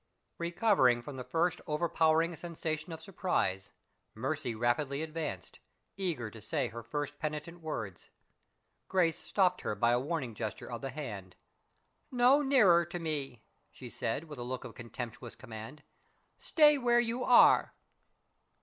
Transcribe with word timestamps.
RECOVERING 0.39 1.03
from 1.03 1.17
the 1.17 1.23
first 1.23 1.61
overpowering 1.67 2.35
sensation 2.35 2.91
of 2.91 2.99
surprise, 3.01 3.71
Mercy 4.15 4.55
rapidly 4.55 5.03
advanced, 5.03 5.59
eager 5.95 6.31
to 6.31 6.41
say 6.41 6.69
her 6.69 6.81
first 6.81 7.19
penitent 7.19 7.59
words. 7.61 8.09
Grace 8.87 9.19
stopped 9.19 9.61
her 9.61 9.75
by 9.75 9.91
a 9.91 9.99
warning 9.99 10.33
gesture 10.33 10.71
of 10.71 10.81
the 10.81 10.89
hand. 10.89 11.35
"No 12.09 12.41
nearer 12.41 12.83
to 12.83 12.97
me," 12.97 13.43
she 13.69 13.91
said, 13.91 14.23
with 14.23 14.39
a 14.39 14.43
look 14.43 14.63
of 14.63 14.73
contemptuous 14.73 15.35
command. 15.35 15.83
"Stay 16.39 16.79
where 16.79 16.99
you 16.99 17.23
are." 17.23 17.75